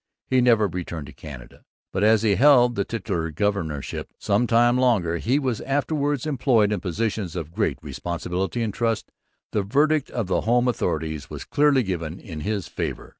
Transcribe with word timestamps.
He 0.25 0.41
never 0.41 0.67
returned 0.67 1.05
to 1.05 1.13
Canada. 1.13 1.63
But 1.93 2.03
as 2.03 2.23
he 2.23 2.33
held 2.33 2.73
the 2.73 2.83
titular 2.83 3.29
governorship 3.29 4.07
for 4.07 4.15
some 4.17 4.47
time 4.47 4.75
longer, 4.79 5.13
and 5.13 5.19
as 5.21 5.25
he 5.25 5.37
was 5.37 5.61
afterwards 5.61 6.25
employed 6.25 6.71
in 6.71 6.79
positions 6.79 7.35
of 7.35 7.51
great 7.53 7.77
responsibility 7.83 8.63
and 8.63 8.73
trust, 8.73 9.11
the 9.51 9.61
verdict 9.61 10.09
of 10.09 10.25
the 10.25 10.41
home 10.41 10.67
authorities 10.67 11.29
was 11.29 11.45
clearly 11.45 11.83
given 11.83 12.19
in 12.19 12.39
his 12.39 12.67
favour. 12.67 13.09